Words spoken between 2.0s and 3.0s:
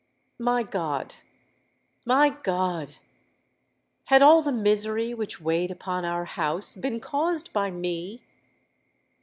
my God!